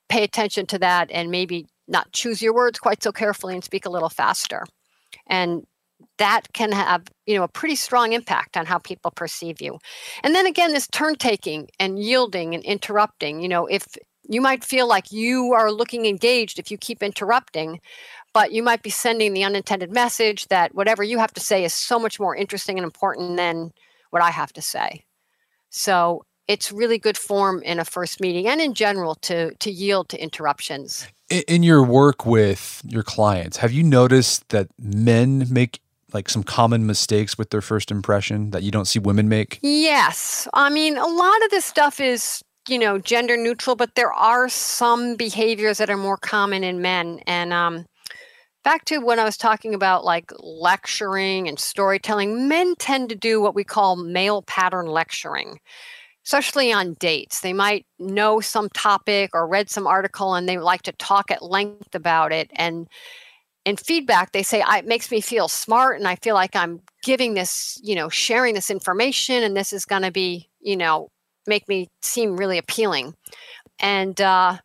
[0.10, 3.86] pay attention to that and maybe not choose your words quite so carefully and speak
[3.86, 4.66] a little faster.
[5.28, 5.66] And
[6.18, 9.80] that can have you know a pretty strong impact on how people perceive you.
[10.24, 13.88] And then again this turn taking and yielding and interrupting you know if
[14.30, 17.80] you might feel like you are looking engaged if you keep interrupting
[18.34, 21.74] but you might be sending the unintended message that whatever you have to say is
[21.74, 23.72] so much more interesting and important than
[24.10, 25.04] what i have to say
[25.70, 30.10] so it's really good form in a first meeting and in general to to yield
[30.10, 35.80] to interruptions in your work with your clients have you noticed that men make
[36.14, 39.60] like some common mistakes with their first impression that you don't see women make?
[39.62, 40.48] Yes.
[40.54, 44.50] I mean, a lot of this stuff is, you know, gender neutral, but there are
[44.50, 47.20] some behaviors that are more common in men.
[47.28, 47.86] And um,
[48.68, 53.40] back to when I was talking about like lecturing and storytelling, men tend to do
[53.40, 55.62] what we call male pattern lecturing.
[56.26, 57.40] Especially on dates.
[57.40, 61.42] They might know some topic or read some article and they like to talk at
[61.42, 62.52] length about it.
[62.58, 62.90] And
[63.64, 67.34] in feedback they say it makes me feel smart and i feel like i'm giving
[67.34, 71.10] this you know sharing this information and this is going to be you know
[71.48, 73.14] make me seem really appealing
[73.80, 74.58] and uh,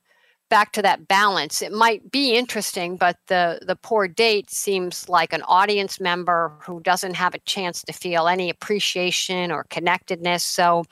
[0.53, 5.33] back to that balance it might be interesting but the the poor date seems like
[5.33, 10.85] an audience member who doesn't have a chance to feel any appreciation or connectedness so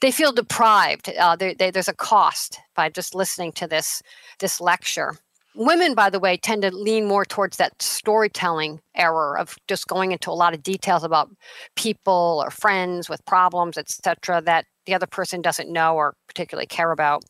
[0.00, 4.02] they feel deprived uh, they, they, there's a cost by just listening to this
[4.40, 5.14] this lecture
[5.56, 10.10] Women, by the way, tend to lean more towards that storytelling error of just going
[10.10, 11.30] into a lot of details about
[11.76, 16.90] people or friends with problems, etc., that the other person doesn't know or particularly care
[16.90, 17.22] about.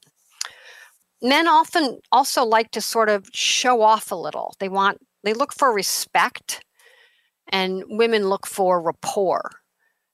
[1.25, 4.55] Men often also like to sort of show off a little.
[4.61, 6.63] They want they look for respect
[7.49, 9.51] and women look for rapport.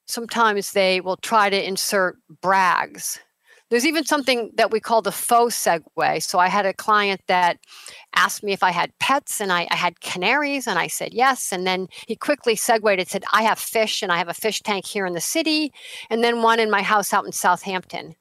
[0.07, 3.19] Sometimes they will try to insert brags
[3.71, 6.23] there's even something that we call the faux segue.
[6.23, 7.59] So I had a client that
[8.15, 11.53] asked me if I had pets, and I, I, had canaries, and I said yes.
[11.53, 14.61] And then he quickly segued and said, I have fish, and I have a fish
[14.63, 15.73] tank here in the city,
[16.11, 18.17] and then one in my house out in Southampton.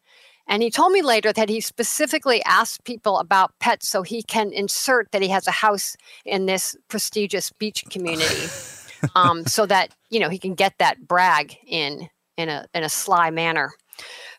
[0.50, 4.52] And he told me later that he specifically asked people about pets so he can
[4.52, 8.50] insert that he has a house in this prestigious beach community.
[9.16, 12.90] um, so that you know he can get that brag in in a in a
[12.90, 13.72] sly manner.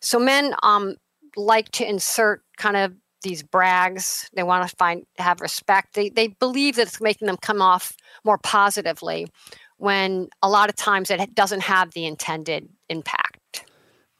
[0.00, 0.96] So men um,
[1.36, 4.28] like to insert kind of these brags.
[4.34, 5.94] They want to find have respect.
[5.94, 7.94] They they believe that it's making them come off
[8.24, 9.26] more positively
[9.76, 13.29] when a lot of times it doesn't have the intended impact.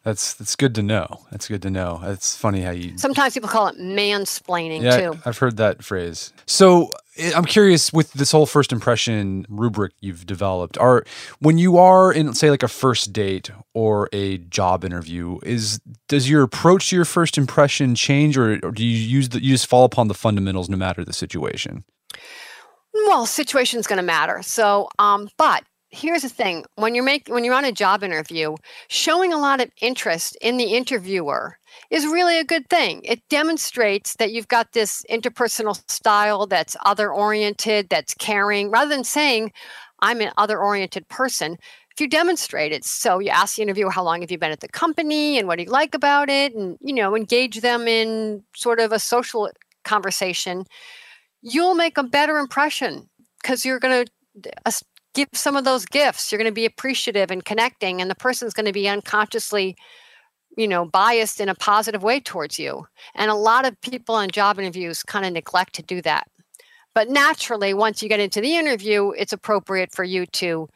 [0.03, 1.21] That's that's good to know.
[1.31, 2.01] That's good to know.
[2.05, 5.19] It's funny how you sometimes people call it mansplaining yeah, too.
[5.27, 6.33] I've heard that phrase.
[6.47, 10.79] So eh, I'm curious with this whole first impression rubric you've developed.
[10.79, 11.05] Are
[11.41, 16.31] when you are in say like a first date or a job interview, is does
[16.31, 19.67] your approach to your first impression change, or, or do you use the, you just
[19.67, 21.85] fall upon the fundamentals no matter the situation?
[22.95, 24.43] Well, situation is going to matter.
[24.43, 28.55] So, um, but here's the thing when you're making when you're on a job interview
[28.89, 31.59] showing a lot of interest in the interviewer
[31.91, 37.13] is really a good thing it demonstrates that you've got this interpersonal style that's other
[37.13, 39.51] oriented that's caring rather than saying
[40.01, 41.57] i'm an other oriented person
[41.93, 42.85] if you demonstrate it.
[42.85, 45.57] So you ask the interviewer, how long have you been at the company and what
[45.57, 46.55] do you like about it?
[46.55, 49.51] And, you know, engage them in sort of a social
[49.85, 50.65] conversation.
[51.43, 53.09] You'll make a better impression
[53.43, 54.13] because you're going to
[55.15, 56.31] give some of those gifts.
[56.31, 59.77] You're going to be appreciative and connecting, and the person's going to be unconsciously
[60.57, 62.87] you know biased in a positive way towards you.
[63.15, 66.29] And a lot of people on job interviews kind of neglect to do that.
[66.95, 70.69] But naturally once you get into the interview it's appropriate for you to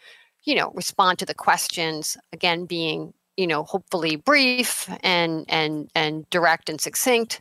[0.45, 6.28] you know respond to the questions again being you know hopefully brief and and and
[6.30, 7.41] direct and succinct.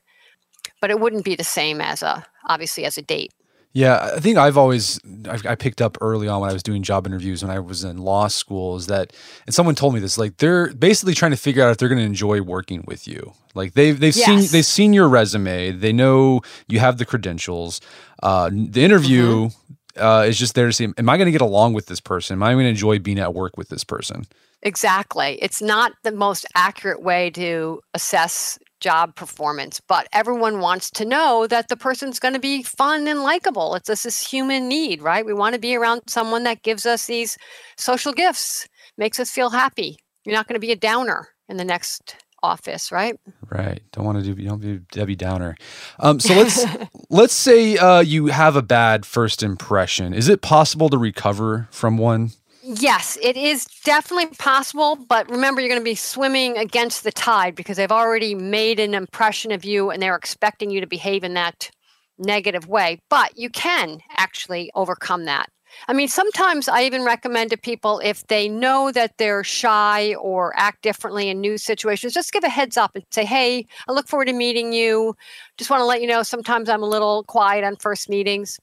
[0.82, 3.32] But it wouldn't be the same as a obviously as a date
[3.74, 7.07] yeah, I think I've always I, picked up early on when I was doing job
[7.07, 9.13] interviews when I was in law school is that
[9.47, 11.99] and someone told me this like they're basically trying to figure out if they're going
[11.99, 13.34] to enjoy working with you.
[13.55, 14.26] Like they've they've yes.
[14.26, 17.82] seen they've seen your resume, they know you have the credentials.
[18.21, 20.03] Uh, the interview mm-hmm.
[20.03, 22.36] uh, is just there to see am I going to get along with this person?
[22.36, 24.28] Am I going to enjoy being at work with this person?
[24.61, 25.39] Exactly.
[25.41, 31.48] It's not the most accurate way to assess job performance, but everyone wants to know
[31.48, 33.76] that the person's going to be fun and likable.
[33.76, 35.26] It's this, this human need, right?
[35.26, 37.38] We want to be around someone that gives us these
[37.78, 38.68] social gifts,
[38.98, 39.98] makes us feel happy.
[40.26, 43.18] You're not going to be a downer in the next office, right?
[43.50, 43.82] Right.
[43.94, 45.56] Don't want to do don't be Debbie Downer.
[46.00, 46.66] Um, so let's
[47.10, 50.14] let's say uh, you have a bad first impression.
[50.14, 52.32] Is it possible to recover from one?
[52.66, 57.55] Yes, it is definitely possible, but remember you're going to be swimming against the tide
[57.55, 61.34] because they've already made an impression of you and they're expecting you to behave in
[61.34, 61.70] that
[62.18, 62.99] negative way.
[63.09, 65.49] But you can actually overcome that.
[65.89, 70.53] I mean, sometimes I even recommend to people if they know that they're shy or
[70.55, 74.07] act differently in new situations, just give a heads up and say, Hey, I look
[74.07, 75.16] forward to meeting you.
[75.57, 78.57] Just want to let you know sometimes I'm a little quiet on first meetings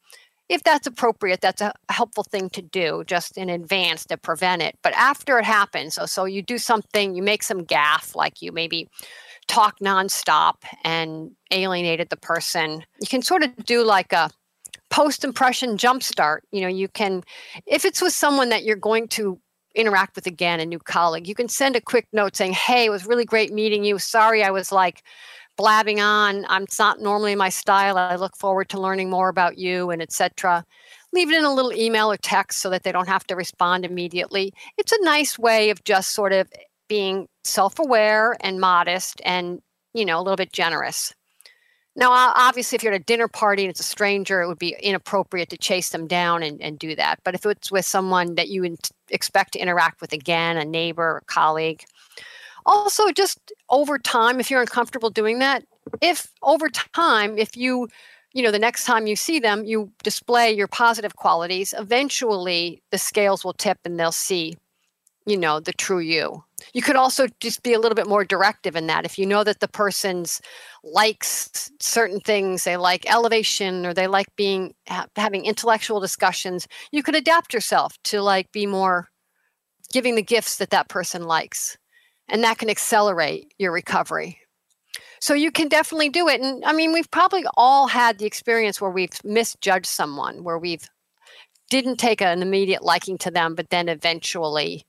[0.50, 4.76] if that's appropriate, that's a helpful thing to do just in advance to prevent it.
[4.82, 8.50] But after it happens, so, so you do something, you make some gaff, like you
[8.50, 8.88] maybe
[9.46, 14.28] talk nonstop and alienated the person, you can sort of do like a
[14.90, 16.40] post impression jumpstart.
[16.50, 17.22] You know, you can,
[17.64, 19.40] if it's with someone that you're going to
[19.76, 22.90] interact with again, a new colleague, you can send a quick note saying, Hey, it
[22.90, 24.00] was really great meeting you.
[24.00, 25.04] Sorry, I was like,
[25.60, 26.46] blabbing on.
[26.48, 27.98] I'm it's not normally my style.
[27.98, 30.64] I look forward to learning more about you and etc.
[31.12, 33.84] Leave it in a little email or text so that they don't have to respond
[33.84, 34.54] immediately.
[34.78, 36.48] It's a nice way of just sort of
[36.88, 39.60] being self-aware and modest and
[39.92, 41.12] you know a little bit generous.
[41.94, 44.76] Now, obviously, if you're at a dinner party and it's a stranger, it would be
[44.80, 47.18] inappropriate to chase them down and, and do that.
[47.22, 48.78] But if it's with someone that you
[49.10, 51.84] expect to interact with again, a neighbor, a colleague,
[52.66, 55.64] also just over time if you're uncomfortable doing that
[56.00, 57.88] if over time if you
[58.32, 62.98] you know the next time you see them you display your positive qualities eventually the
[62.98, 64.54] scales will tip and they'll see
[65.26, 66.42] you know the true you.
[66.74, 69.04] You could also just be a little bit more directive in that.
[69.04, 70.40] If you know that the person's
[70.82, 77.02] likes certain things they like elevation or they like being ha- having intellectual discussions you
[77.02, 79.08] could adapt yourself to like be more
[79.92, 81.76] giving the gifts that that person likes
[82.30, 84.38] and that can accelerate your recovery.
[85.20, 86.40] So you can definitely do it.
[86.40, 90.88] And I mean, we've probably all had the experience where we've misjudged someone, where we've
[91.68, 94.84] didn't take an immediate liking to them, but then eventually,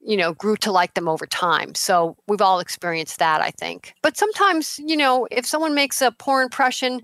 [0.00, 1.74] you know, grew to like them over time.
[1.74, 3.94] So we've all experienced that, I think.
[4.02, 7.02] But sometimes, you know, if someone makes a poor impression,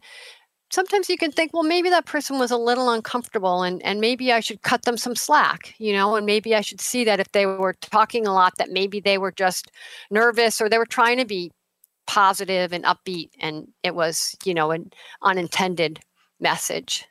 [0.70, 4.32] sometimes you can think, well, maybe that person was a little uncomfortable and, and maybe
[4.32, 7.30] I should cut them some slack, you know, and maybe I should see that if
[7.32, 9.70] they were talking a lot, that maybe they were just
[10.10, 11.50] nervous or they were trying to be
[12.06, 14.90] positive and upbeat and it was, you know, an
[15.22, 16.00] unintended
[16.40, 17.06] message.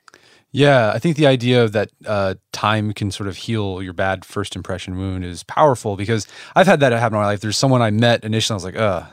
[0.52, 4.24] Yeah, I think the idea of that uh, time can sort of heal your bad
[4.24, 7.40] first impression wound is powerful because I've had that happen in my life.
[7.40, 9.04] There's someone I met initially, I was like, uh,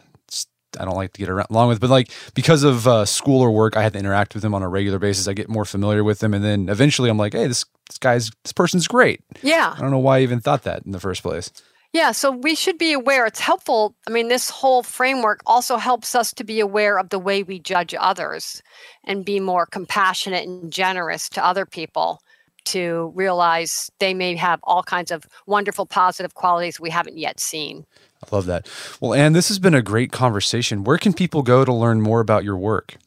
[0.80, 3.51] I don't like to get around, along with, but like because of uh, school or
[3.51, 5.28] work, I had to interact with them on a regular basis.
[5.28, 8.32] I get more familiar with them, and then eventually, I'm like, hey, this this guy's
[8.43, 9.21] this person's great.
[9.41, 11.51] Yeah, I don't know why I even thought that in the first place.
[11.93, 13.25] Yeah, so we should be aware.
[13.25, 13.95] It's helpful.
[14.07, 17.59] I mean, this whole framework also helps us to be aware of the way we
[17.59, 18.61] judge others
[19.05, 22.21] and be more compassionate and generous to other people
[22.65, 27.86] to realize they may have all kinds of wonderful positive qualities we haven't yet seen.
[28.24, 28.68] I love that.
[28.99, 30.84] Well, Ann, this has been a great conversation.
[30.84, 32.97] Where can people go to learn more about your work?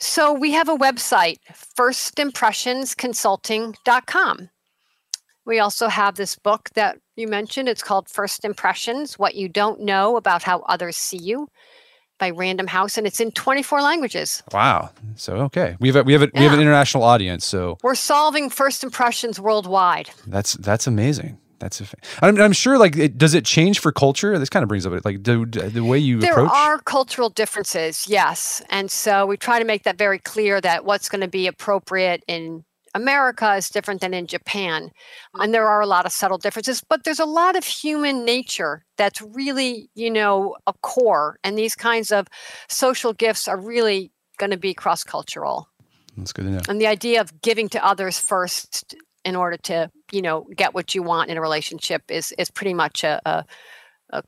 [0.00, 1.36] So we have a website,
[1.78, 4.48] firstimpressionsconsulting.com.
[5.44, 7.68] We also have this book that you mentioned.
[7.68, 11.48] It's called First Impressions What You Don't Know About How Others See You
[12.18, 14.44] by Random House, and it's in 24 languages.
[14.52, 14.90] Wow.
[15.16, 15.76] So, okay.
[15.80, 16.40] We have a, we have a, yeah.
[16.40, 17.44] we have an international audience.
[17.44, 20.10] So we're solving first impressions worldwide.
[20.28, 21.38] That's, that's amazing.
[21.62, 21.84] That's a.
[21.84, 22.76] Fa- I'm, I'm sure.
[22.76, 24.36] Like, it, does it change for culture?
[24.36, 25.04] This kind of brings up it.
[25.04, 26.50] Like, do, do, the way you there approach.
[26.52, 31.08] are cultural differences, yes, and so we try to make that very clear that what's
[31.08, 32.64] going to be appropriate in
[32.96, 34.90] America is different than in Japan.
[35.34, 38.84] And there are a lot of subtle differences, but there's a lot of human nature
[38.98, 41.38] that's really, you know, a core.
[41.44, 42.26] And these kinds of
[42.68, 45.68] social gifts are really going to be cross cultural.
[46.16, 46.60] That's good to know.
[46.68, 48.94] And the idea of giving to others first
[49.24, 52.74] in order to, you know, get what you want in a relationship is is pretty
[52.74, 53.44] much a, a,
[54.10, 54.22] a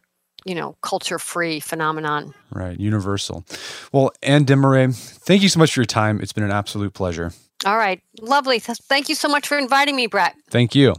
[0.44, 2.34] you know, culture free phenomenon.
[2.50, 2.78] Right.
[2.78, 3.44] Universal.
[3.92, 6.20] Well, Ann Demarais, thank you so much for your time.
[6.20, 7.32] It's been an absolute pleasure.
[7.64, 8.02] All right.
[8.20, 8.58] Lovely.
[8.58, 10.34] Thank you so much for inviting me, Brett.
[10.50, 10.94] Thank you.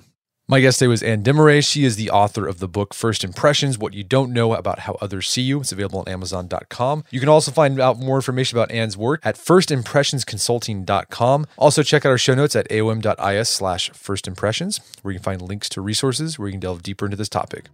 [0.47, 1.67] My guest today was Ann Demarais.
[1.67, 4.95] She is the author of the book First Impressions What You Don't Know About How
[5.01, 5.61] Others See You.
[5.61, 7.03] It's available on Amazon.com.
[7.09, 11.47] You can also find out more information about Ann's work at firstimpressionsconsulting.com.
[11.57, 15.67] Also, check out our show notes at aom.is slash firstimpressions, where you can find links
[15.69, 17.69] to resources where you can delve deeper into this topic.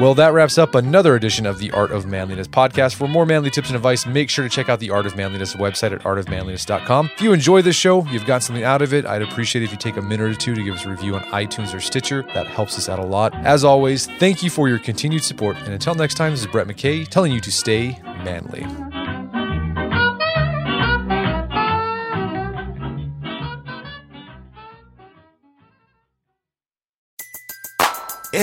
[0.00, 2.94] Well, that wraps up another edition of the Art of Manliness podcast.
[2.94, 5.54] For more manly tips and advice, make sure to check out the Art of Manliness
[5.56, 7.10] website at artofmanliness.com.
[7.16, 9.72] If you enjoy this show, you've got something out of it, I'd appreciate it if
[9.72, 12.22] you take a minute or two to give us a review on iTunes or Stitcher.
[12.32, 13.34] That helps us out a lot.
[13.44, 15.58] As always, thank you for your continued support.
[15.58, 18.89] And until next time, this is Brett McKay telling you to stay manly.